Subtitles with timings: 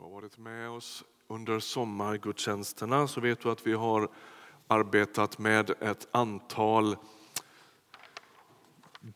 [0.00, 4.08] du har varit med oss under sommargudstjänsterna så vet du att vi har
[4.66, 6.96] arbetat med ett antal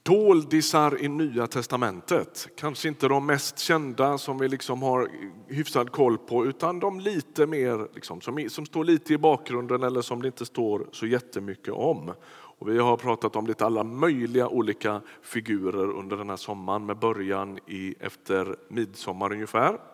[0.02, 2.48] doldisar i Nya testamentet.
[2.56, 5.10] Kanske inte de mest kända som vi liksom har
[5.48, 10.03] hyfsad koll på utan de lite mer liksom, som, som står lite i bakgrunden eller
[10.03, 12.12] som det inte står så jättemycket om.
[12.30, 16.98] Och vi har pratat om lite alla möjliga olika figurer under den här sommaren med
[16.98, 19.93] början i, efter midsommar ungefär.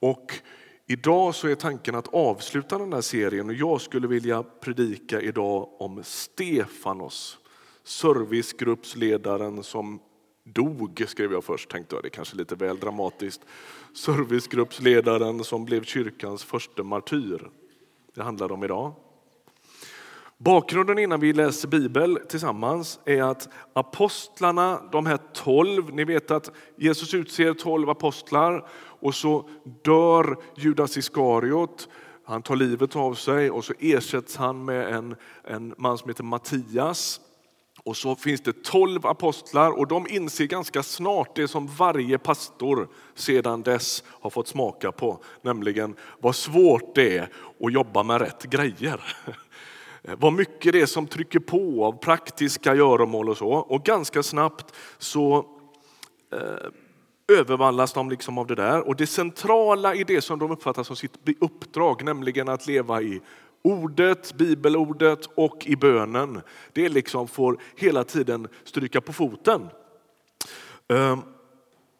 [0.00, 0.32] Och
[0.86, 5.68] idag så är tanken att avsluta den här serien och jag skulle vilja predika idag
[5.78, 7.38] om Stefanos,
[7.84, 10.00] servicegruppsledaren som
[10.44, 12.04] dog, skrev jag först, tänkte jag.
[12.04, 13.40] Det är kanske lite väl dramatiskt.
[13.94, 17.50] Servicegruppsledaren som blev kyrkans första martyr.
[18.14, 18.94] Det handlar om idag.
[20.44, 26.50] Bakgrunden innan vi läser Bibel tillsammans är att apostlarna, de här tolv, ni vet att
[26.76, 28.68] Jesus utser tolv apostlar
[29.00, 29.48] och så
[29.84, 31.88] dör Judas Iskariot.
[32.24, 36.24] Han tar livet av sig och så ersätts han med en, en man som heter
[36.24, 37.20] Mattias.
[37.84, 42.88] Och så finns det tolv apostlar och de inser ganska snart det som varje pastor
[43.14, 47.28] sedan dess har fått smaka på, nämligen vad svårt det är
[47.60, 49.00] att jobba med rätt grejer.
[50.02, 53.48] Eh, vad mycket det är som trycker på av praktiska göromål och så.
[53.48, 55.46] Och ganska snabbt så
[56.32, 58.88] eh, övervallas de liksom av det där.
[58.88, 63.20] Och det centrala i det som de uppfattar som sitt uppdrag, nämligen att leva i
[63.62, 66.40] ordet, bibelordet och i bönen,
[66.72, 69.68] det liksom får hela tiden stryka på foten.
[70.88, 71.18] Eh,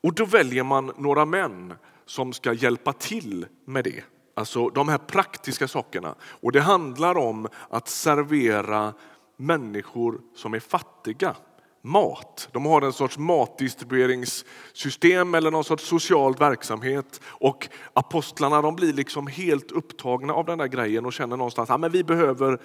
[0.03, 1.75] och då väljer man några män
[2.07, 4.05] som ska hjälpa till med det.
[4.35, 6.15] Alltså de här praktiska sakerna.
[6.23, 8.95] Och det handlar om att servera
[9.37, 11.37] människor som är fattiga
[11.83, 12.49] mat.
[12.53, 17.21] De har en sorts matdistribueringssystem eller någon sorts social verksamhet.
[17.25, 21.83] Och apostlarna de blir liksom helt upptagna av den där grejen och känner någonstans att
[21.83, 22.61] ja, vi behöver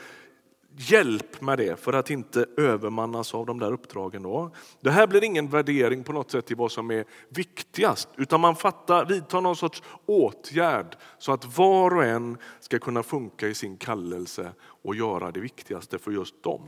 [0.78, 4.24] hjälp med det för att inte övermannas av de där uppdragen.
[4.24, 4.52] Då.
[4.81, 8.56] Det här blir ingen värdering på något sätt i vad som är viktigast utan man
[8.56, 13.78] fattar, vidtar någon sorts åtgärd så att var och en ska kunna funka i sin
[13.78, 16.62] kallelse och göra det viktigaste för just dem.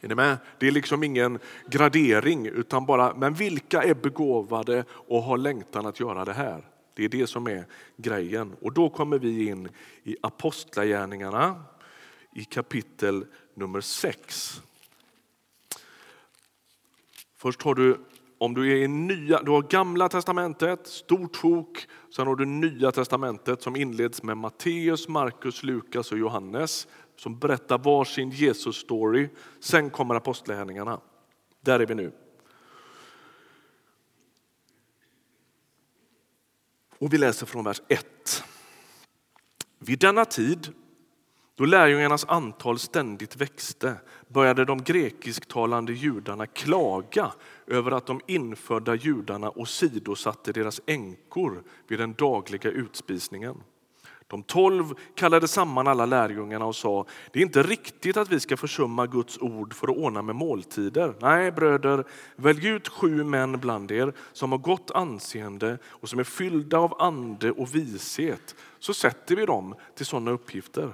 [0.00, 0.36] Är ni med?
[0.58, 6.00] Det är liksom ingen gradering utan bara, men vilka är begåvade och har längtan att
[6.00, 6.64] göra det här?
[6.94, 7.64] Det är det som är
[7.96, 8.56] grejen.
[8.60, 9.68] Och då kommer vi in
[10.04, 11.62] i apostlagärningarna
[12.32, 14.62] i kapitel nummer 6.
[17.36, 18.00] Först har du,
[18.38, 21.86] om du är i nya, du har gamla testamentet, stort sjok,
[22.16, 26.86] sen har du nya testamentet som inleds med Matteus, Markus, Lukas och Johannes
[27.16, 29.28] som berättar varsin Jesus-story.
[29.60, 31.00] Sen kommer apostlagärningarna.
[31.60, 32.12] Där är vi nu.
[36.98, 38.44] Och vi läser från vers 1.
[39.78, 40.74] Vid denna tid
[41.60, 43.96] då lärjungarnas antal ständigt växte
[44.28, 47.32] började de grekisktalande judarna klaga
[47.66, 53.56] över att de infödda judarna åsidosatte deras änkor vid den dagliga utspisningen.
[54.26, 58.56] De tolv kallade samman alla lärjungarna och sa, det är inte riktigt att vi ska
[58.56, 61.14] försumma Guds ord för att ordna med måltider.
[61.20, 62.04] Nej, bröder,
[62.36, 67.02] välj ut sju män bland er som har gott anseende och som är fyllda av
[67.02, 70.92] ande och vishet, så sätter vi dem till sådana uppgifter.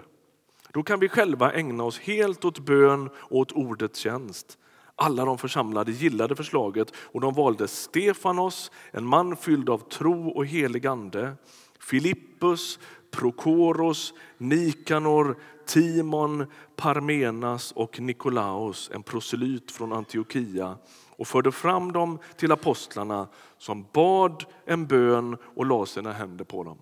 [0.77, 4.59] Då kan vi själva ägna oss helt åt bön och åt ordets tjänst.
[4.95, 10.47] Alla de församlade gillade förslaget och de valde Stefanos, en man fylld av tro och
[10.47, 11.37] helig ande,
[11.79, 12.79] Filippus,
[13.11, 15.37] Prokoros, Nikanor,
[15.67, 20.79] Timon, Parmenas och Nikolaos, en proselyt från Antiochia
[21.11, 23.29] och förde fram dem till apostlarna
[23.59, 26.79] som bad en bön och lade sina händer på dem.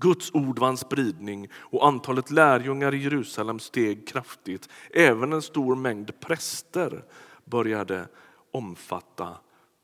[0.00, 4.68] Guds ord vann spridning och antalet lärjungar i Jerusalem steg kraftigt.
[4.90, 7.04] Även en stor mängd präster
[7.44, 8.08] började
[8.52, 9.36] omfatta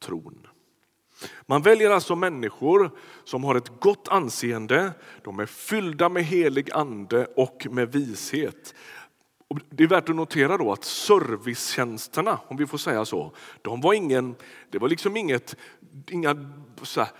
[0.04, 0.46] tron.
[1.46, 2.90] Man väljer alltså människor
[3.24, 4.92] som har ett gott anseende,
[5.24, 8.74] de är fyllda med helig ande och med vishet.
[9.70, 13.94] Det är värt att notera då att servicetjänsterna, om vi får säga så, de var
[13.94, 14.34] ingen,
[14.70, 15.56] det var liksom inget,
[16.10, 16.52] inga
[16.82, 17.10] så här,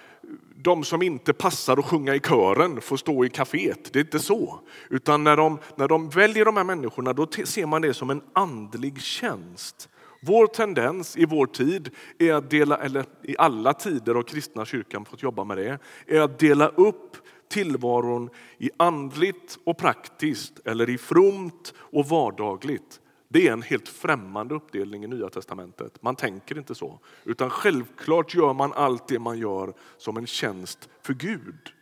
[0.57, 3.93] de som inte passar att sjunga i kören får stå i kaféet.
[3.93, 4.61] Det är inte så.
[4.91, 8.23] Utan när de, när de väljer de här människorna då ser man det som en
[8.33, 9.89] andlig tjänst.
[10.21, 15.05] Vår tendens i vår tid, är att dela, eller i alla tider har kristna kyrkan
[15.05, 17.17] fått jobba med det, är att dela upp
[17.49, 23.01] tillvaron i andligt och praktiskt eller i fromt och vardagligt.
[23.29, 26.03] Det är en helt främmande uppdelning i Nya testamentet.
[26.03, 27.01] Man tänker inte så.
[27.25, 31.73] Utan självklart gör man allt det man gör som en tjänst för Gud.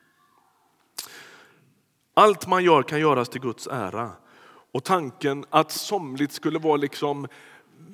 [2.15, 4.11] Allt man gör kan göras till Guds ära.
[4.73, 7.27] Och tanken att somligt skulle vara liksom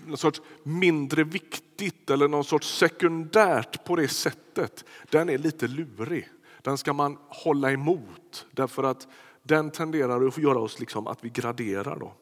[0.07, 6.29] någon sorts mindre viktigt eller någon sorts sekundärt på det sättet, den är lite lurig.
[6.63, 9.09] Den ska man hålla emot därför att
[9.43, 11.99] den tenderar att göra oss liksom att vi graderar.
[11.99, 12.13] Då.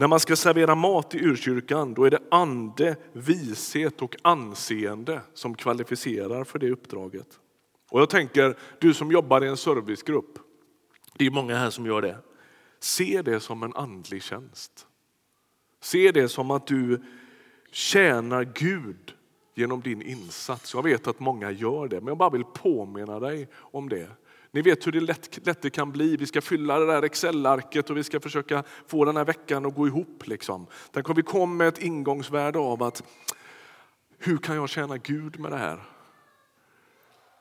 [0.00, 5.54] När man ska servera mat i urkyrkan då är det ande, vishet och anseende som
[5.54, 7.26] kvalificerar för det uppdraget.
[7.90, 10.38] Och jag tänker, du som jobbar i en servicegrupp,
[11.18, 12.18] det är många här som gör det.
[12.78, 14.86] Se det som en andlig tjänst.
[15.80, 17.02] Se det som att du
[17.70, 19.14] tjänar Gud
[19.54, 20.74] genom din insats.
[20.74, 24.10] Jag vet att många gör det, men jag bara vill påminna dig om det.
[24.52, 26.16] Ni vet hur det lätt, lätt det kan bli.
[26.16, 29.74] Vi ska fylla det där Excel-arket och vi ska försöka få den här veckan att
[29.74, 30.26] gå ihop.
[30.26, 30.66] Liksom.
[30.92, 33.02] Tänk om vi kom med ett ingångsvärde av att
[34.18, 35.82] hur kan jag tjäna Gud med det här?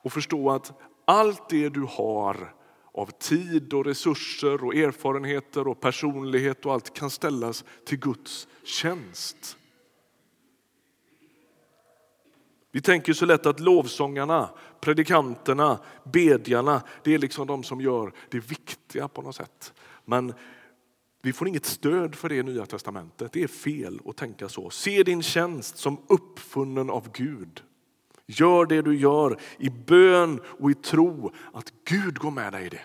[0.03, 2.53] Och förstå att allt det du har
[2.91, 9.58] av tid och resurser och erfarenheter och personlighet och allt kan ställas till Guds tjänst.
[12.71, 14.50] Vi tänker så lätt att lovsångarna,
[14.81, 19.74] predikanterna, bedjarna, det är liksom de som gör det viktiga på något sätt.
[20.06, 20.33] Men
[21.21, 23.31] vi får inget stöd för det i Nya testamentet.
[23.31, 24.69] Det är fel att tänka så.
[24.69, 27.63] Se din tjänst som uppfunnen av Gud.
[28.25, 32.69] Gör det du gör i bön och i tro att Gud går med dig i
[32.69, 32.81] det.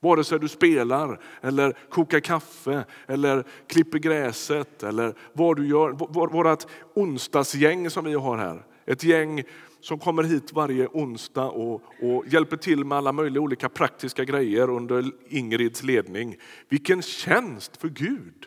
[0.00, 5.90] Vare sig du spelar, eller kokar kaffe, eller klipper gräset eller vad du gör.
[5.90, 9.42] Vårt onsdagsgäng som vi har här, ett gäng
[9.80, 14.70] som kommer hit varje onsdag och, och, hjälper till med alla möjliga olika praktiska grejer
[14.70, 16.36] under Ingrids ledning.
[16.68, 18.46] Vilken tjänst för Gud!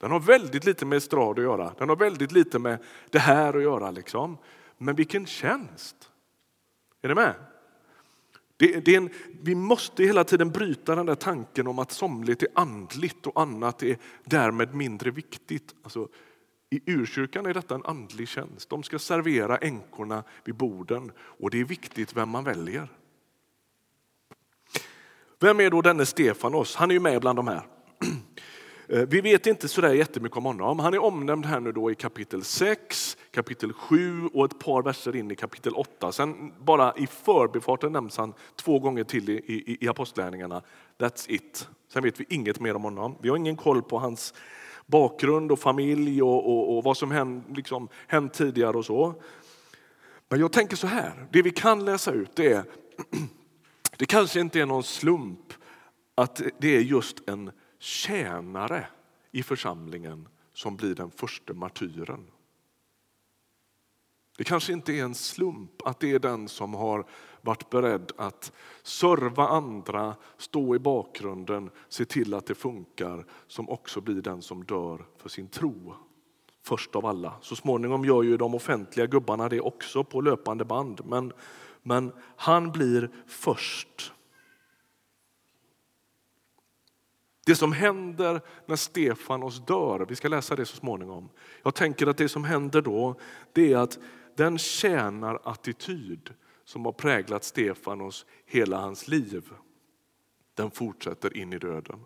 [0.00, 2.78] Den har väldigt lite med estrad att göra, den har väldigt lite med
[3.10, 3.90] det här att göra.
[3.90, 4.38] Liksom.
[4.78, 6.10] Men vilken tjänst!
[7.02, 7.34] Är ni med?
[8.56, 9.10] Det, det en,
[9.42, 13.82] vi måste hela tiden bryta den där tanken om att somligt är andligt och annat
[13.82, 15.74] är därmed mindre viktigt.
[15.82, 16.08] Alltså,
[16.70, 18.68] i urkyrkan är detta en andlig tjänst.
[18.68, 22.88] De ska servera änkorna vid borden och det är viktigt vem man väljer.
[25.38, 26.74] Vem är då denne Stefanos?
[26.74, 27.62] Han är ju med bland de här.
[29.08, 30.78] Vi vet inte så jättemycket om honom.
[30.78, 35.16] Han är omnämnd här nu då i kapitel 6, kapitel 7 och ett par verser
[35.16, 36.12] in i kapitel 8.
[36.12, 40.62] Sen bara i förbifarten nämns han två gånger till i, i, i apostlärningarna.
[40.98, 41.68] That's it.
[41.92, 43.16] Sen vet vi inget mer om honom.
[43.20, 44.34] Vi har ingen koll på hans
[44.86, 49.22] bakgrund och familj och, och, och vad som hänt, liksom, hänt tidigare och så.
[50.28, 52.64] Men jag tänker så här, det vi kan läsa ut det är,
[53.96, 55.52] det kanske inte är någon slump
[56.14, 58.86] att det är just en tjänare
[59.32, 62.26] i församlingen som blir den första martyren.
[64.38, 67.06] Det kanske inte är en slump att det är den som har
[67.46, 68.52] varit beredd att
[68.82, 74.64] serva andra, stå i bakgrunden, se till att det funkar, som också blir den som
[74.64, 75.94] dör för sin tro.
[76.62, 77.34] Först av alla.
[77.40, 81.00] Så småningom gör ju de offentliga gubbarna det också på löpande band.
[81.04, 81.32] Men,
[81.82, 84.12] men han blir först.
[87.46, 91.28] Det som händer när Stefanos dör, vi ska läsa det så småningom.
[91.62, 93.14] Jag tänker att det som händer då,
[93.52, 93.98] det är att
[94.34, 96.34] den tjänarattityd
[96.66, 99.50] som har präglat Stefanos hela hans liv,
[100.54, 102.04] den fortsätter in i döden.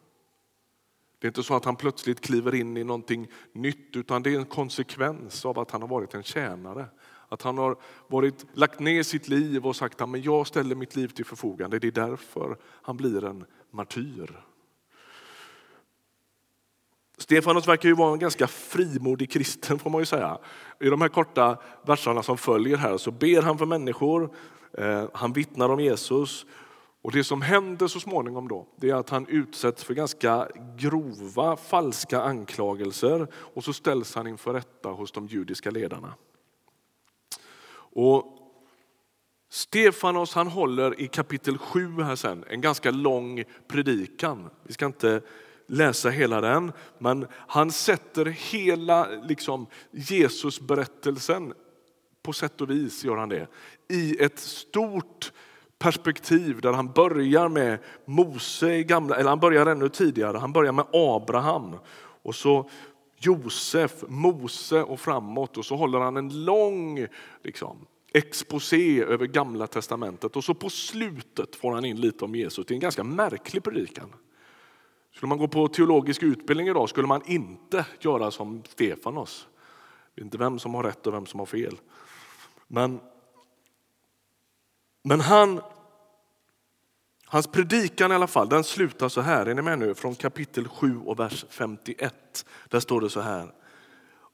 [1.18, 4.38] Det är inte så att han plötsligt kliver in i någonting nytt utan det är
[4.38, 6.86] en konsekvens av att han har varit en tjänare.
[7.28, 11.08] Att han har varit, lagt ner sitt liv och sagt att jag ställer mitt liv
[11.08, 11.78] till förfogande.
[11.78, 14.44] Det är därför han blir en martyr.
[17.30, 20.38] Stefanos verkar ju vara en ganska frimodig kristen får man ju säga.
[20.80, 24.34] I de här korta verserna som följer här så ber han för människor,
[24.78, 26.46] eh, han vittnar om Jesus
[27.02, 31.56] och det som händer så småningom då, det är att han utsätts för ganska grova
[31.56, 36.14] falska anklagelser och så ställs han inför rätta hos de judiska ledarna.
[37.72, 38.24] Och
[39.50, 44.50] Stefanos han håller i kapitel 7 här sen en ganska lång predikan.
[44.62, 45.22] Vi ska inte
[45.70, 51.52] läsa hela den, men han sätter hela liksom, Jesusberättelsen,
[52.22, 53.46] på sätt och vis gör han det,
[53.88, 55.32] i ett stort
[55.78, 60.72] perspektiv där han börjar med Mose i gamla, eller han börjar ännu tidigare, han börjar
[60.72, 61.76] med Abraham
[62.22, 62.70] och så
[63.18, 67.06] Josef, Mose och framåt och så håller han en lång
[67.42, 72.66] liksom, exposé över gamla testamentet och så på slutet får han in lite om Jesus.
[72.66, 74.12] Det är en ganska märklig predikan.
[75.12, 79.48] Skulle man gå på teologisk utbildning idag skulle man inte göra som Stefanos.
[80.16, 81.80] Inte vem som har rätt och vem som har fel.
[82.66, 83.00] Men,
[85.02, 85.60] men han,
[87.26, 89.46] hans predikan i alla fall, den slutar så här.
[89.46, 89.94] Är ni med nu?
[89.94, 92.46] Från kapitel 7 och vers 51.
[92.68, 93.54] Där står det så här.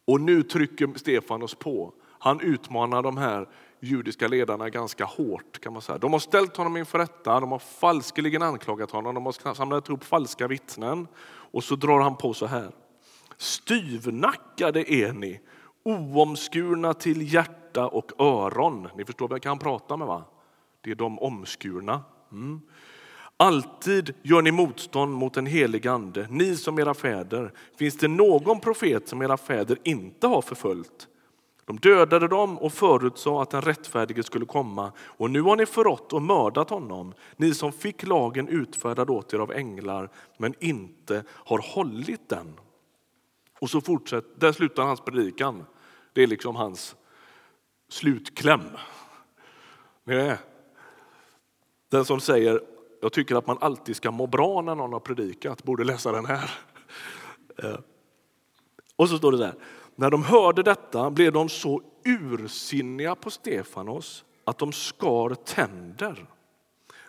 [0.04, 1.95] Och nu trycker Stefanos på.
[2.18, 3.49] Han utmanar de här
[3.80, 5.61] judiska ledarna ganska hårt.
[5.61, 5.99] kan man säga.
[5.99, 10.04] De har ställt honom inför rätta, de har falskeligen anklagat honom, de har samlat ihop
[10.04, 11.09] falska vittnen.
[11.52, 12.71] Och så drar han på så här.
[13.37, 15.40] Styvnackade är ni,
[15.83, 18.88] oomskurna till hjärta och öron.
[18.97, 20.25] Ni förstår vilka han prata med va?
[20.80, 22.02] Det är de omskurna.
[22.33, 22.61] Mm.
[23.37, 27.52] Alltid gör ni motstånd mot den helige ande, ni som era fäder.
[27.78, 31.09] Finns det någon profet som era fäder inte har förföljt?
[31.66, 34.92] De dödade dem och förutsade att den rättfärdige skulle komma.
[34.99, 39.38] Och nu har ni förrått och mördat honom, ni som fick lagen utfärdad åt er
[39.38, 42.61] av änglar men inte har hållit den.
[43.61, 45.64] Och så fortsätter, där slutar hans predikan.
[46.12, 46.96] Det är liksom hans
[47.88, 48.62] slutkläm.
[50.04, 50.38] Nej.
[51.88, 52.61] Den som säger
[53.00, 56.26] jag tycker att man alltid ska må bra när någon har predikat, borde läsa den
[56.26, 56.50] här.
[57.56, 57.78] Eh.
[58.96, 59.54] Och så står det så här.
[59.96, 66.26] När de hörde detta blev de så ursinniga på Stefanos att de skar tänder.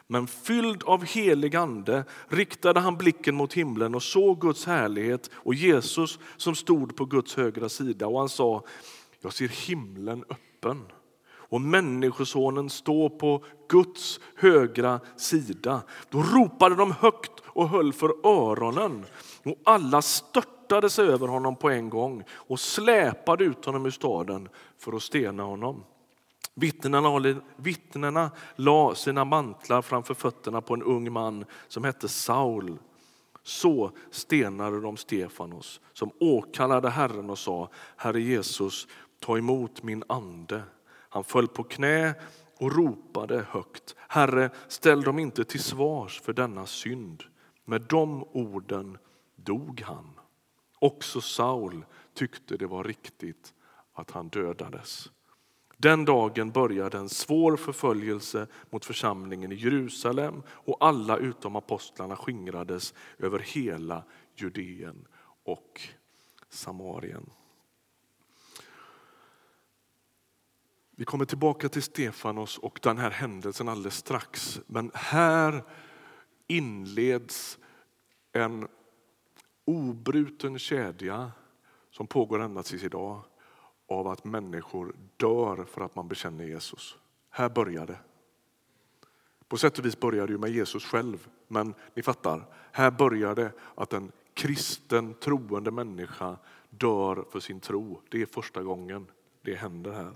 [0.08, 5.54] Men fylld av helig ande riktade han blicken mot himlen och såg Guds härlighet och
[5.54, 8.08] Jesus som stod på Guds högra sida.
[8.08, 8.64] Och han sa,
[9.22, 10.82] jag ser himlen öppen
[11.50, 15.82] och Människosonen står på Guds högra sida.
[16.10, 19.06] Då ropade de högt och höll för öronen
[19.44, 23.92] och alla störtade störtade sig över honom på en gång och släpade ut honom ur
[23.92, 25.84] staden för att stena honom.
[26.54, 32.78] Vittnena, vittnena la sina mantlar framför fötterna på en ung man som hette Saul.
[33.44, 38.88] Så stenade de Stefanos som åkallade Herren och sa Herre Jesus,
[39.20, 40.62] ta emot min ande.
[41.10, 42.14] Han föll på knä
[42.60, 43.96] och ropade högt.
[44.08, 47.24] Herre, ställ dem inte till svars för denna synd.
[47.66, 48.98] Med de orden
[49.36, 50.17] dog han.
[50.80, 53.54] Också Saul tyckte det var riktigt
[53.94, 55.12] att han dödades.
[55.78, 62.94] Den dagen började en svår förföljelse mot församlingen i Jerusalem och alla utom apostlarna skingrades
[63.18, 64.04] över hela
[64.36, 65.08] Judeen
[65.44, 65.82] och
[66.50, 67.30] Samarien.
[71.00, 74.62] Vi kommer tillbaka till Stefanos och den här händelsen alldeles strax.
[74.68, 75.64] Men här
[76.48, 77.58] inleds
[78.32, 78.68] en
[79.68, 81.32] obruten kedja
[81.92, 83.22] som pågår ända tills idag
[83.88, 86.98] av att människor dör för att man bekänner Jesus.
[87.30, 88.00] Här börjar det.
[89.48, 92.46] På sätt och vis börjar det med Jesus själv, men ni fattar.
[92.72, 96.38] Här börjar det att en kristen troende människa
[96.70, 98.02] dör för sin tro.
[98.10, 99.08] Det är första gången
[99.42, 100.14] det händer här.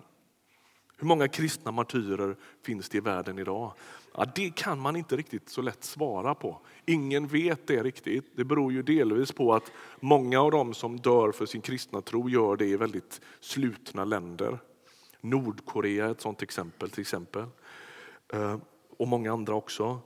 [1.02, 3.74] Hur många kristna martyrer finns det i världen idag?
[4.14, 6.60] Ja, det kan man inte riktigt så lätt svara på.
[6.86, 8.32] Ingen vet det riktigt.
[8.36, 12.30] Det beror ju delvis på att många av dem som dör för sin kristna tro
[12.30, 14.60] gör det i väldigt slutna länder.
[15.22, 16.90] Nordkorea är ett sådant exempel.
[16.90, 17.46] till exempel.
[18.34, 18.58] Eh,
[18.98, 20.00] och många andra också.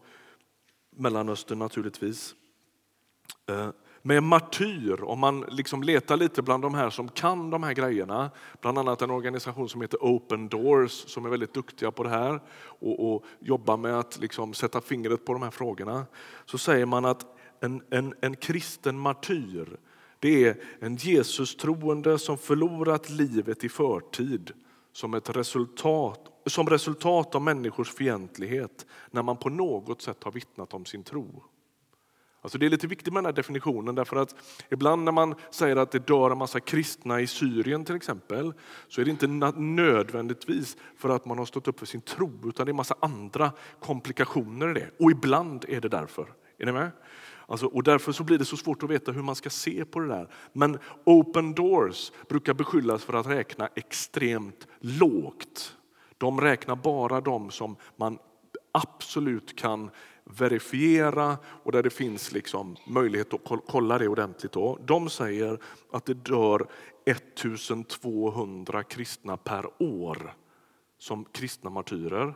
[0.90, 2.36] Mellanöstern naturligtvis.
[3.50, 3.70] Eh,
[4.08, 8.32] med martyr, om man liksom letar lite bland de här som kan de här grejerna,
[8.62, 12.40] bland annat en organisation som heter Open Doors som är väldigt duktiga på det här
[12.58, 16.06] och, och jobbar med att liksom sätta fingret på de här frågorna,
[16.46, 17.26] så säger man att
[17.60, 19.78] en, en, en kristen martyr
[20.20, 24.52] det är en Jesus-troende som förlorat livet i förtid
[24.94, 30.74] som ett resultat, som resultat av människors fientlighet när man på något sätt har vittnat
[30.74, 31.44] om sin tro.
[32.46, 34.36] Alltså det är lite viktigt med den här definitionen därför att
[34.70, 38.54] ibland när man säger att det dör en massa kristna i Syrien till exempel
[38.88, 42.66] så är det inte nödvändigtvis för att man har stått upp för sin tro utan
[42.66, 44.90] det är en massa andra komplikationer i det.
[45.00, 46.34] Och ibland är det därför.
[46.58, 46.92] Är ni med?
[47.48, 50.00] Alltså, och därför så blir det så svårt att veta hur man ska se på
[50.00, 50.30] det där.
[50.54, 55.76] Men Open Doors brukar beskyllas för att räkna extremt lågt.
[56.18, 58.18] De räknar bara de som man
[58.72, 59.90] absolut kan
[60.26, 64.52] verifiera och där det finns liksom möjlighet att kolla det ordentligt.
[64.52, 64.80] Då.
[64.86, 65.60] De säger
[65.92, 66.68] att det dör
[67.06, 70.36] 1200 kristna per år
[70.98, 72.34] som kristna martyrer.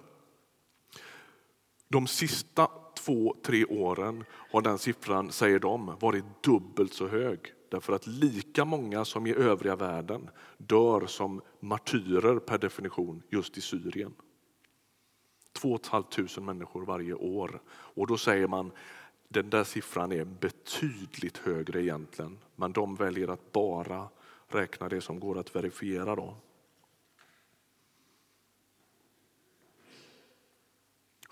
[1.88, 2.68] De sista
[2.98, 7.40] två, tre åren har den siffran, säger de, varit dubbelt så hög.
[7.72, 13.62] Därför att lika många som i övriga världen dör som martyrer per definition just i
[13.62, 14.14] Syrien.
[15.54, 17.62] 2 500 människor varje år.
[17.70, 18.72] Och då säger man
[19.28, 24.10] Den där siffran är betydligt högre egentligen, men de väljer att bara
[24.48, 26.16] räkna det som går att verifiera.
[26.16, 26.36] Då.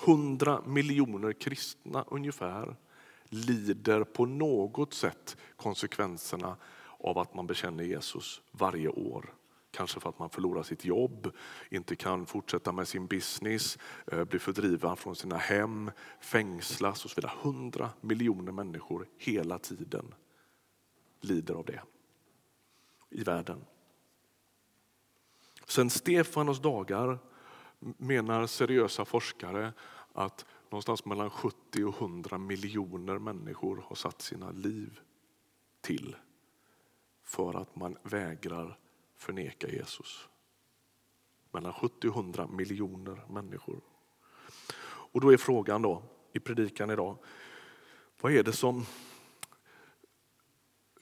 [0.07, 2.75] 100 miljoner kristna ungefär
[3.23, 6.57] lider på något sätt konsekvenserna
[6.99, 9.33] av att man bekänner Jesus varje år.
[9.71, 11.31] Kanske för att man förlorar sitt jobb,
[11.69, 13.77] inte kan fortsätta med sin business,
[14.11, 17.33] eh, blir fördriven från sina hem, fängslas och så vidare.
[17.41, 20.13] 100 miljoner människor hela tiden
[21.21, 21.81] lider av det
[23.09, 23.65] i världen.
[25.65, 27.19] Sen Stefanos dagar
[27.79, 29.73] menar seriösa forskare
[30.13, 34.99] att någonstans mellan 70 och 100 miljoner människor har satt sina liv
[35.81, 36.15] till
[37.23, 38.79] för att man vägrar
[39.17, 40.29] förneka Jesus.
[41.51, 43.81] Mellan 70 och 100 miljoner människor.
[44.85, 47.17] Och då är frågan då i predikan idag,
[48.21, 48.85] vad är det som...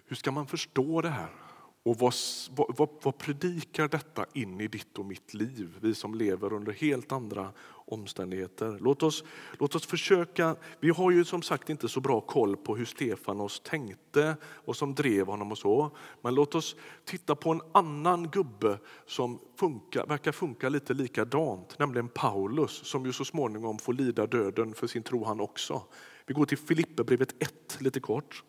[0.05, 1.44] Hur ska man förstå det här?
[1.85, 2.13] Och vad,
[2.49, 5.77] vad, vad, predikar detta in i ditt och mitt liv?
[5.81, 8.77] Vi som lever under helt andra omständigheter.
[8.81, 9.23] Låt oss,
[9.59, 13.59] låt oss försöka, vi har ju som sagt inte så bra koll på hur Stefanos
[13.59, 15.91] tänkte och som drev honom och så.
[16.21, 22.09] Men låt oss titta på en annan gubbe som funkar, verkar funka lite likadant, nämligen
[22.09, 25.83] Paulus som ju så småningom får lida döden för sin tro han också.
[26.25, 28.43] Vi går till Filipperbrevet 1 lite kort.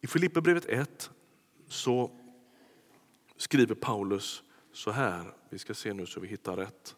[0.00, 1.10] I Filipperbrevet 1
[1.72, 2.10] så
[3.36, 5.34] skriver Paulus så här.
[5.50, 6.96] Vi ska se nu så vi hittar rätt.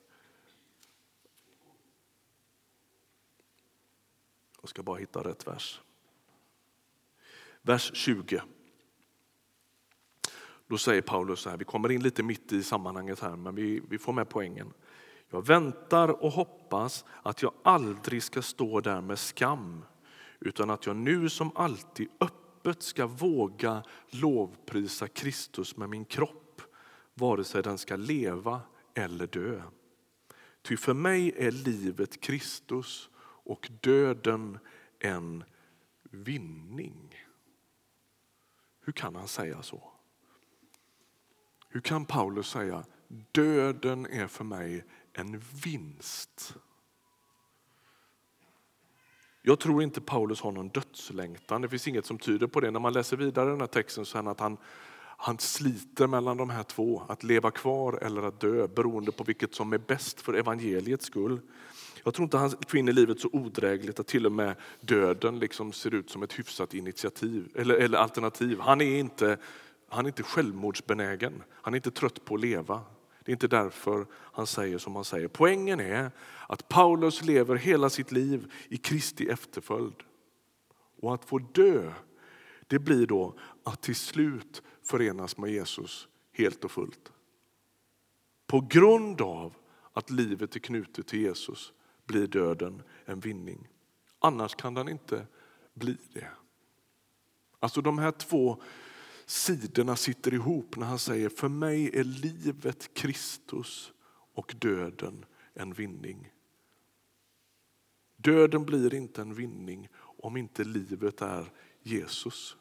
[4.60, 5.80] Jag ska bara hitta rätt vers.
[7.62, 8.42] Vers 20.
[10.66, 13.82] Då säger Paulus så här, vi kommer in lite mitt i sammanhanget här men vi,
[13.88, 14.72] vi får med poängen.
[15.30, 19.84] Jag väntar och hoppas att jag aldrig ska stå där med skam
[20.40, 26.62] utan att jag nu som alltid öppet öppet ska våga lovprisa Kristus med min kropp,
[27.14, 28.60] vare sig den ska leva
[28.94, 29.62] eller dö.
[30.62, 34.58] Ty för mig är livet Kristus och döden
[34.98, 35.44] en
[36.02, 37.14] vinning.
[38.80, 39.92] Hur kan han säga så?
[41.68, 42.84] Hur kan Paulus säga
[43.32, 46.56] döden är för mig en vinst?
[49.44, 51.62] Jag tror inte Paulus har någon dödslängtan.
[51.62, 52.70] Det finns inget som tyder på det.
[52.70, 54.56] När man läser vidare den här texten så är att han,
[55.16, 57.02] han sliter mellan de här två.
[57.08, 61.40] Att leva kvar eller att dö beroende på vilket som är bäst för evangeliets skull.
[62.04, 65.94] Jag tror inte han finner livet så odrägligt att till och med döden liksom ser
[65.94, 68.60] ut som ett hyfsat initiativ eller, eller alternativ.
[68.60, 69.38] Han är, inte,
[69.88, 71.42] han är inte självmordsbenägen.
[71.50, 72.80] Han är inte trött på att leva.
[73.24, 75.28] Det är inte därför han säger som han säger.
[75.28, 76.10] Poängen är
[76.48, 80.02] att Paulus lever hela sitt liv i Kristi efterföljd.
[81.00, 81.92] Och att få dö,
[82.66, 87.12] det blir då att till slut förenas med Jesus helt och fullt.
[88.46, 89.54] På grund av
[89.92, 91.72] att livet är knutet till Jesus
[92.04, 93.68] blir döden en vinning.
[94.18, 95.26] Annars kan den inte
[95.74, 96.28] bli det.
[97.60, 98.62] Alltså de här två
[99.26, 103.92] sidorna sitter ihop när han säger för mig är livet Kristus
[104.34, 106.32] och döden en vinning.
[108.16, 112.56] Döden blir inte en vinning om inte livet är Jesus.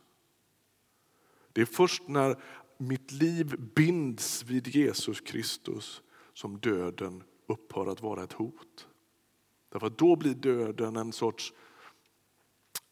[1.53, 2.43] Det är först när
[2.77, 6.01] mitt liv binds vid Jesus Kristus
[6.33, 8.87] som döden upphör att vara ett hot.
[9.69, 11.53] Därför att då blir döden en sorts,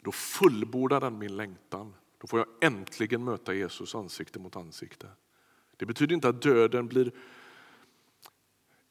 [0.02, 1.94] då fullbordar den min längtan.
[2.20, 5.08] Då får jag äntligen möta Jesus ansikte mot ansikte.
[5.78, 7.12] Det betyder inte att döden blir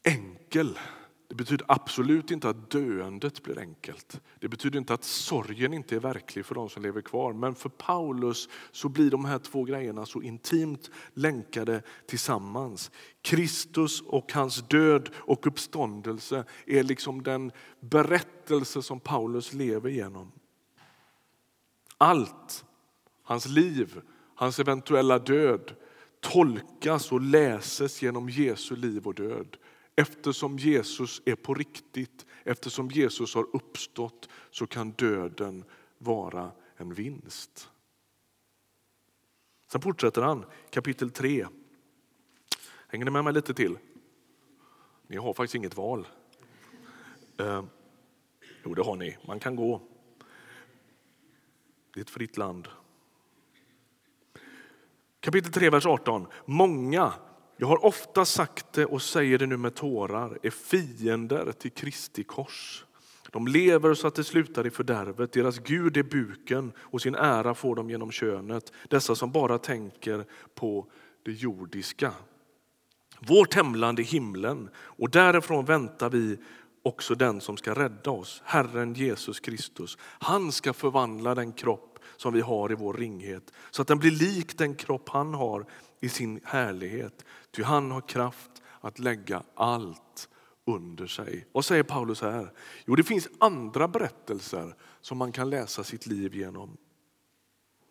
[0.03, 0.79] enkel.
[1.27, 4.21] Det betyder absolut inte att döendet blir enkelt.
[4.39, 7.33] Det betyder inte att sorgen inte är verklig för de som lever kvar.
[7.33, 12.91] Men för Paulus så blir de här två grejerna så intimt länkade tillsammans.
[13.21, 20.31] Kristus och hans död och uppståndelse är liksom den berättelse som Paulus lever genom.
[21.97, 22.65] Allt
[23.29, 24.01] Hans liv,
[24.35, 25.75] hans eventuella död
[26.19, 29.57] tolkas och läses genom Jesu liv och död.
[29.95, 35.63] Eftersom Jesus är på riktigt, eftersom Jesus har uppstått så kan döden
[35.97, 37.69] vara en vinst.
[39.71, 41.47] Sen fortsätter han, kapitel 3.
[42.87, 43.77] Hänger ni med mig lite till?
[45.07, 46.07] Ni har faktiskt inget val.
[47.37, 47.63] Eh,
[48.63, 49.17] jo, det har ni.
[49.27, 49.81] Man kan gå.
[51.93, 52.67] Det är ett fritt land.
[55.21, 56.27] Kapitel 3, vers 18.
[56.45, 57.13] Många,
[57.57, 62.23] jag har ofta sagt det och säger det nu med tårar, är fiender till Kristi
[62.23, 62.85] kors.
[63.31, 65.31] De lever så att det slutar i fördärvet.
[65.31, 68.73] Deras Gud är buken och sin ära får de genom könet.
[68.89, 70.91] Dessa som bara tänker på
[71.25, 72.11] det jordiska.
[73.19, 76.37] Vårt hemland är himlen och därifrån väntar vi
[76.83, 79.97] också den som ska rädda oss, Herren Jesus Kristus.
[80.01, 81.88] Han ska förvandla den kropp
[82.19, 85.65] som vi har i vår ringhet så att den blir lik den kropp han har
[85.99, 87.25] i sin härlighet.
[87.51, 88.51] Ty han har kraft
[88.81, 90.29] att lägga allt
[90.65, 91.47] under sig.
[91.51, 92.51] Vad säger Paulus här?
[92.85, 96.77] Jo, det finns andra berättelser som man kan läsa sitt liv genom.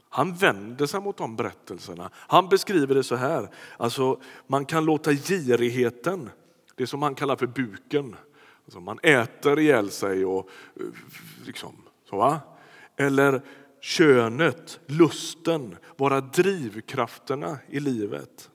[0.09, 2.11] Han vänder sig mot de berättelserna.
[2.15, 3.51] Han beskriver det så här.
[3.77, 6.31] Alltså, man kan låta girigheten,
[6.75, 8.17] det som han kallar för buken,
[8.65, 10.87] alltså man äter ihjäl sig och eh,
[11.47, 11.77] liksom
[12.11, 12.41] så va?
[12.97, 13.43] Eller
[13.81, 18.51] könet, lusten, vara drivkrafterna i livet.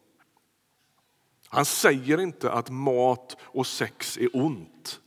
[1.47, 4.99] Han säger inte att mat och sex är ont.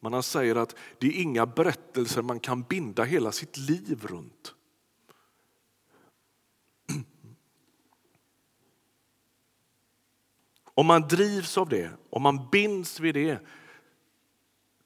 [0.00, 4.54] Men han säger att det är inga berättelser man kan binda hela sitt liv runt.
[10.74, 13.40] Om man drivs av det, om man binds vid det,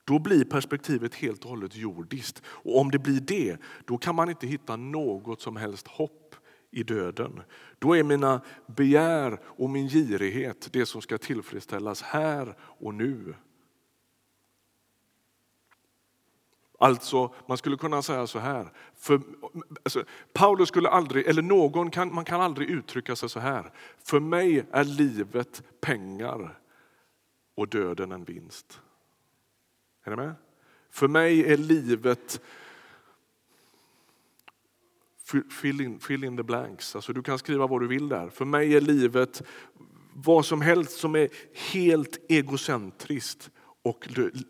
[0.06, 2.42] då blir perspektivet helt och hållet jordiskt.
[2.46, 6.34] Och om det blir det, då kan man inte hitta något som helst hopp
[6.70, 7.42] i döden.
[7.78, 13.34] Då är mina begär och min girighet det som ska tillfredsställas här och nu.
[16.78, 18.72] Alltså, man skulle kunna säga så här.
[18.96, 19.20] För,
[19.82, 23.72] alltså, Paulus skulle aldrig, eller någon kan, man kan aldrig uttrycka sig så här.
[24.04, 26.58] För mig är livet pengar
[27.54, 28.80] och döden en vinst.
[30.06, 30.34] Är ni med?
[30.90, 32.40] För mig är livet
[35.50, 36.96] Fill in, fill in the blanks.
[36.96, 38.28] Alltså du kan skriva vad du vill där.
[38.28, 39.42] För mig är livet
[40.14, 41.28] vad som helst som är
[41.72, 43.50] helt egocentriskt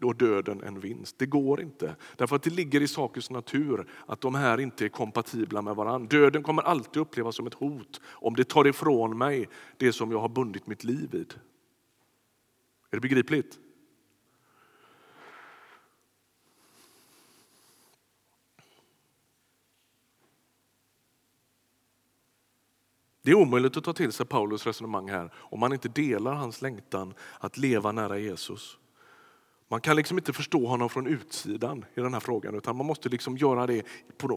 [0.02, 1.18] och döden en vinst.
[1.18, 1.96] Det går inte.
[2.16, 6.18] Därför att det ligger i sakens natur att de här inte är kompatibla med varandra.
[6.18, 10.18] Döden kommer alltid upplevas som ett hot om det tar ifrån mig det som jag
[10.18, 11.34] har bundit mitt liv vid.
[12.90, 13.58] Är det begripligt?
[23.26, 26.62] Det är omöjligt att ta till sig Paulus resonemang här om man inte delar hans
[26.62, 28.78] längtan att leva nära Jesus.
[29.68, 33.08] Man kan liksom inte förstå honom från utsidan i den här frågan utan man måste
[33.08, 33.82] liksom göra det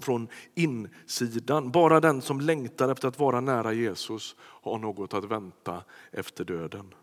[0.01, 1.71] från insidan.
[1.71, 6.93] Bara den som längtar efter att vara nära Jesus har något att vänta efter döden.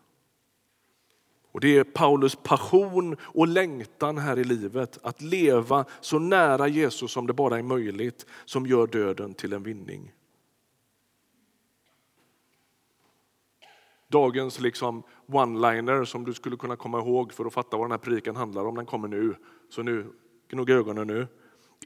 [1.51, 7.11] Och Det är Paulus passion och längtan här i livet, att leva så nära Jesus
[7.11, 10.13] som det bara är möjligt, som gör döden till en vinning.
[14.07, 17.97] Dagens liksom one-liner som du skulle kunna komma ihåg för att fatta vad den här
[17.97, 18.75] predikan handlar om.
[18.75, 19.35] Den kommer nu.
[19.69, 20.13] Så nu,
[20.49, 21.27] gnugga ögonen nu.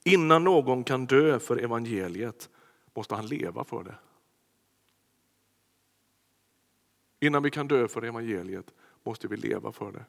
[0.03, 2.49] Innan någon kan dö för evangeliet
[2.93, 3.95] måste han leva för det.
[7.19, 10.05] Innan vi kan dö för evangeliet måste vi leva för det.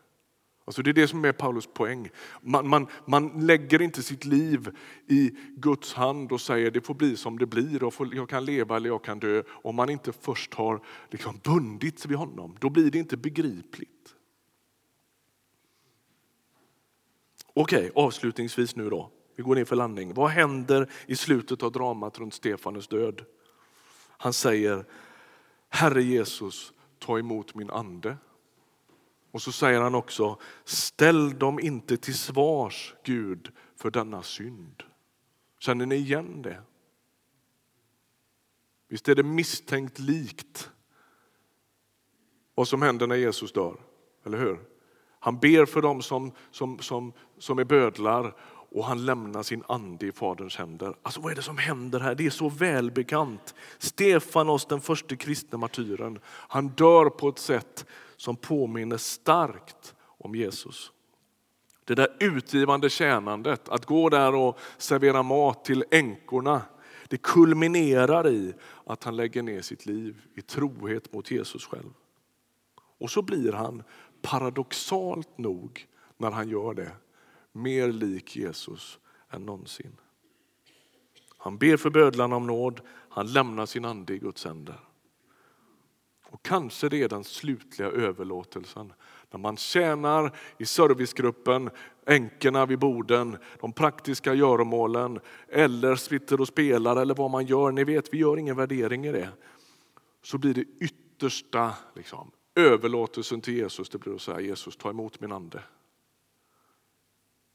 [0.65, 2.09] Alltså det är det som är Paulus poäng.
[2.41, 7.17] Man, man, man lägger inte sitt liv i Guds hand och säger det får bli
[7.17, 9.43] som det blir och jag kan leva eller jag kan dö.
[9.49, 14.15] Om man inte först har liksom bundits vid honom, då blir det inte begripligt.
[17.55, 19.11] Okej, avslutningsvis nu då.
[19.37, 20.15] Vi går ner för landning.
[20.15, 23.25] Vad händer i slutet av dramat runt Stefanus död?
[24.19, 24.85] Han säger,
[25.69, 28.17] Herre Jesus, ta emot min ande.
[29.33, 34.83] Och så säger han också, ställ dem inte till svars Gud för denna synd.
[35.59, 36.63] Känner ni igen det?
[38.89, 40.71] Visst är det misstänkt likt
[42.55, 43.77] vad som händer när Jesus dör,
[44.27, 44.61] eller hur?
[45.21, 48.35] Han ber för dem som, som, som, som är bödlar
[48.75, 50.97] och han lämnar sin ande i Faderns händer.
[51.03, 52.15] Alltså vad är det som händer här?
[52.15, 53.55] Det är så välbekant.
[53.79, 57.87] Stefanos, den första kristna martyren, han dör på ett sätt
[58.23, 60.93] som påminner starkt om Jesus.
[61.85, 66.63] Det där utgivande tjänandet, att gå där och servera mat till änkorna,
[67.09, 68.55] det kulminerar i
[68.87, 71.91] att han lägger ner sitt liv i trohet mot Jesus själv.
[72.99, 73.83] Och så blir han
[74.23, 76.91] paradoxalt nog, när han gör det,
[77.53, 78.99] mer lik Jesus
[79.31, 79.97] än någonsin.
[81.37, 84.92] Han ber för bödlarna om nåd, han lämnar sin ande i Guds händer.
[86.33, 88.93] Och kanske det är den slutliga överlåtelsen.
[89.31, 91.71] När man tjänar i servicegruppen,
[92.07, 97.73] änkorna vid borden, de praktiska göromålen eller sitter och spelar eller vad man gör.
[97.73, 99.29] Ni vet, vi gör ingen värdering i det.
[100.23, 105.21] Så blir det yttersta liksom, överlåtelsen till Jesus, det blir att säga Jesus ta emot
[105.21, 105.63] min ande.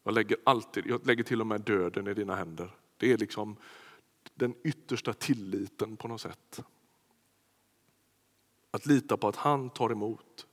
[0.03, 2.75] Jag lägger, alltid, jag lägger till och med döden i dina händer.
[2.97, 3.55] Det är liksom
[4.35, 6.63] den yttersta tilliten på något sätt.
[8.71, 10.47] Att lita på att han tar emot,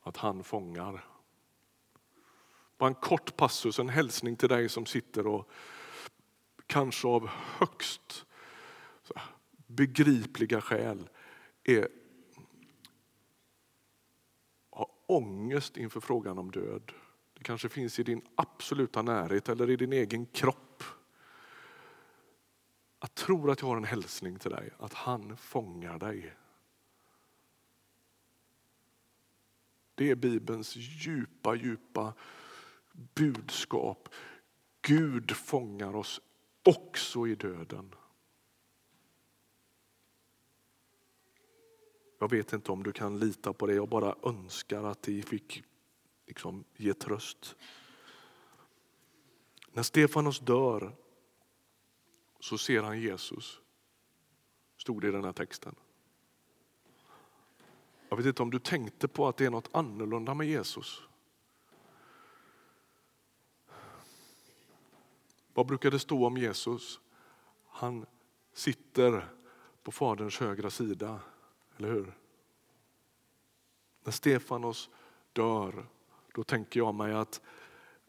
[0.00, 1.04] att han fångar.
[2.78, 5.50] Bara en kort passus, en hälsning till dig som sitter och
[6.66, 8.26] kanske av högst
[9.66, 11.08] begripliga skäl
[11.64, 11.88] är,
[14.70, 16.92] har ångest inför frågan om död.
[17.34, 20.84] Det kanske finns i din absoluta närhet eller i din egen kropp.
[23.00, 26.34] Jag tror att jag har en hälsning till dig, att han fångar dig.
[30.00, 32.14] Det är Bibelns djupa, djupa
[32.92, 34.08] budskap.
[34.82, 36.20] Gud fångar oss
[36.62, 37.94] också i döden.
[42.18, 45.64] Jag vet inte om du kan lita på det, jag bara önskar att det fick
[46.26, 47.56] liksom ge tröst.
[49.72, 50.96] När Stefanos dör
[52.40, 53.60] så ser han Jesus,
[54.76, 55.74] stod det i den här texten.
[58.10, 61.02] Jag vet inte om du tänkte på att det är något annorlunda med Jesus.
[65.54, 67.00] Vad brukar det stå om Jesus?
[67.66, 68.06] Han
[68.52, 69.28] sitter
[69.82, 71.20] på Faderns högra sida,
[71.76, 72.14] eller hur?
[74.04, 74.90] När Stefanos
[75.32, 75.86] dör,
[76.34, 77.40] då tänker jag mig att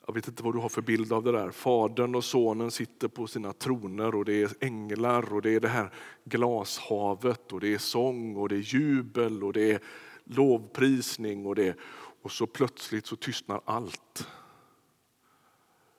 [0.06, 1.52] jag vet inte vad du har för bild av det där.
[1.52, 5.68] Fadern och sonen sitter på sina troner och det är änglar och det är det
[5.68, 9.80] här glashavet och det är sång och det är jubel och det är
[10.24, 11.78] lovprisning och det
[12.22, 14.28] och så plötsligt så tystnar allt.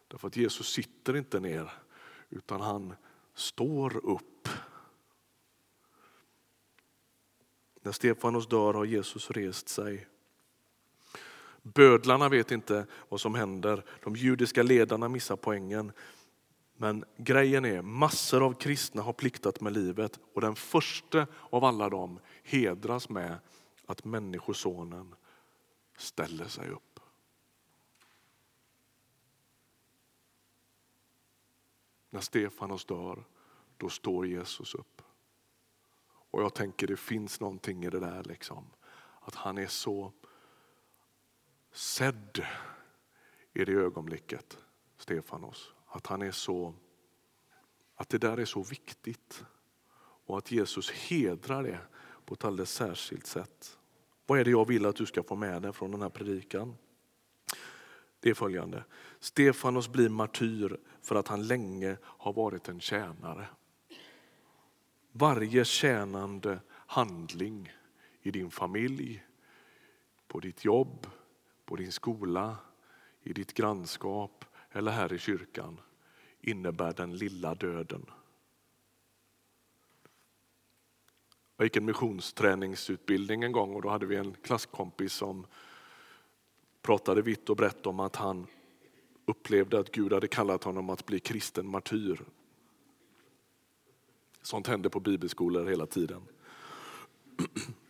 [0.08, 1.72] Därför att Jesus sitter inte ner
[2.30, 2.94] utan han
[3.34, 4.48] står upp.
[7.82, 10.06] När Stefanos dör har Jesus rest sig.
[11.62, 13.84] Bödlarna vet inte vad som händer.
[14.04, 15.92] De judiska ledarna missar poängen.
[16.76, 21.88] Men grejen är, massor av kristna har pliktat med livet och den första av alla
[21.88, 23.38] dem hedras med
[23.86, 25.14] att Människosonen
[25.96, 27.00] ställer sig upp.
[32.10, 33.24] När Stefanos dör,
[33.76, 35.02] då står Jesus upp.
[36.30, 38.24] Och jag tänker det finns någonting i det där.
[38.24, 38.64] liksom.
[39.20, 40.12] Att han är så
[41.72, 42.44] sedd
[43.52, 44.58] i det ögonblicket,
[44.96, 45.72] Stefanos.
[45.86, 46.74] Att han är så,
[47.94, 49.44] att det där är så viktigt.
[50.26, 51.78] Och att Jesus hedrar det
[52.24, 53.78] på ett alldeles särskilt sätt.
[54.26, 56.76] Vad är det jag vill att du ska få med dig från den här predikan?
[58.20, 58.84] Det är följande.
[59.20, 63.46] Stefanos blir martyr för att han länge har varit en tjänare.
[65.12, 67.72] Varje tjänande handling
[68.22, 69.24] i din familj,
[70.28, 71.06] på ditt jobb,
[71.72, 72.56] på din skola,
[73.22, 75.80] i ditt grannskap eller här i kyrkan
[76.40, 78.06] innebär den lilla döden.
[81.56, 85.46] Jag gick en missionsträningsutbildning en gång och då hade vi en klasskompis som
[86.82, 88.46] pratade vitt och brett om att han
[89.24, 92.24] upplevde att Gud hade kallat honom att bli kristen martyr.
[94.42, 96.22] Sånt händer på bibelskolor hela tiden.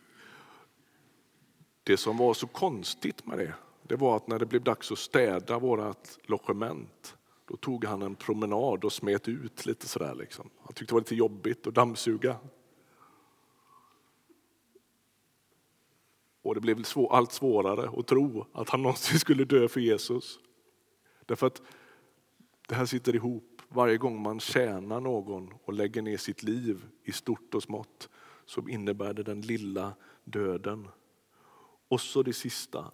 [1.85, 4.97] Det som var så konstigt med det, det var att när det blev dags att
[4.97, 10.15] städa vårt logement, då tog han en promenad och smet ut lite sådär.
[10.15, 10.49] Liksom.
[10.59, 12.37] Han tyckte det var lite jobbigt att dammsuga.
[16.41, 20.39] Och det blev allt svårare att tro att han någonsin skulle dö för Jesus.
[21.25, 21.61] Därför att
[22.67, 23.61] det här sitter ihop.
[23.69, 28.09] Varje gång man tjänar någon och lägger ner sitt liv i stort och smått
[28.45, 29.93] så innebär det den lilla
[30.23, 30.87] döden.
[31.87, 32.91] Och så det sista.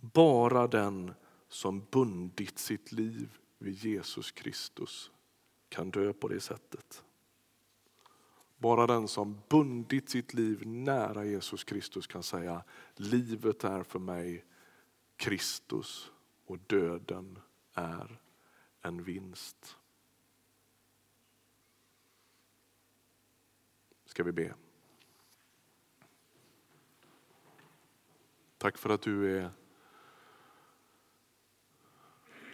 [0.00, 1.14] Bara den
[1.48, 5.10] som bundit sitt liv vid Jesus Kristus
[5.68, 7.04] kan dö på det sättet.
[8.58, 14.44] Bara den som bundit sitt liv nära Jesus Kristus kan säga livet är för mig
[15.16, 16.10] Kristus
[16.46, 17.38] och döden
[17.74, 18.20] är
[18.82, 19.76] en vinst.
[24.04, 24.54] Ska vi be.
[28.58, 29.50] Tack för att du är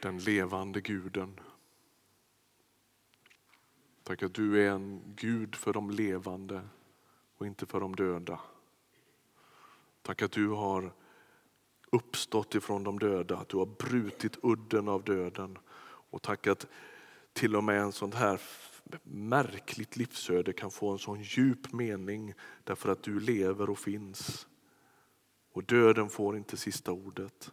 [0.07, 1.41] den levande guden.
[4.03, 6.69] Tack att du är en Gud för de levande
[7.37, 8.41] och inte för de döda.
[10.03, 10.93] Tack att du har
[11.91, 15.59] uppstått ifrån de döda, att du har brutit udden av döden.
[15.85, 16.67] Och tack att
[17.33, 18.41] till och med en sånt här
[19.03, 24.47] märkligt livsöde kan få en sån djup mening därför att du lever och finns.
[25.53, 27.53] Och döden får inte sista ordet.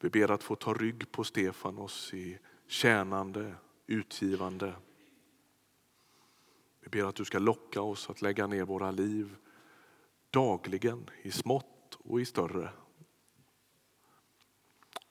[0.00, 3.54] Vi ber att få ta rygg på Stefanos i tjänande,
[3.86, 4.74] utgivande.
[6.80, 9.36] Vi ber att du ska locka oss att lägga ner våra liv
[10.30, 12.72] dagligen i smått och i större.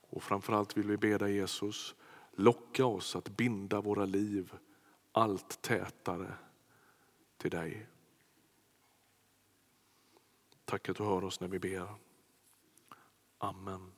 [0.09, 1.95] Och framförallt vill vi be dig Jesus,
[2.31, 4.53] locka oss att binda våra liv
[5.11, 6.33] allt tätare
[7.37, 7.87] till dig.
[10.65, 11.87] Tack att du hör oss när vi ber.
[13.37, 13.96] Amen.